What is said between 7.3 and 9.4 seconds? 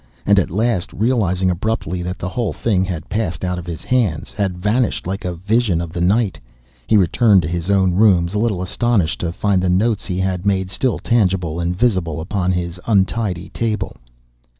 to his own rooms, a little astonished to